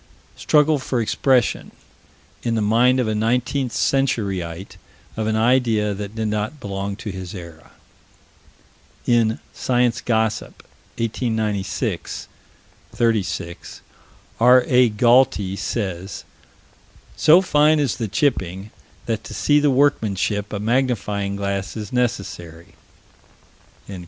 Struggle 0.35 0.79
for 0.79 0.99
expression, 0.99 1.69
in 2.41 2.55
the 2.55 2.61
mind 2.63 2.99
of 2.99 3.07
a 3.07 3.13
19th 3.13 3.69
century 3.71 4.41
ite, 4.43 4.77
of 5.15 5.27
an 5.27 5.35
idea 5.35 5.93
that 5.93 6.15
did 6.15 6.27
not 6.27 6.59
belong 6.59 6.95
to 6.95 7.11
his 7.11 7.35
era: 7.35 7.69
In 9.05 9.37
Science 9.53 10.01
Gossip, 10.01 10.63
1896 10.97 12.27
36, 12.91 13.81
R.A. 14.39 14.89
Galty 14.89 15.55
says: 15.55 16.23
"So 17.15 17.41
fine 17.41 17.79
is 17.79 17.97
the 17.97 18.07
chipping 18.07 18.71
that 19.05 19.23
to 19.25 19.35
see 19.35 19.59
the 19.59 19.69
workmanship 19.69 20.51
a 20.51 20.57
magnifying 20.59 21.35
glass 21.35 21.77
is 21.77 21.93
necessary." 21.93 22.73